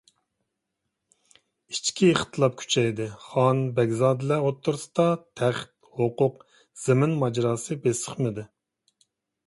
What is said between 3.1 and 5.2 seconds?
خان، بەگزادىلەر ئوتتۇرىسىدا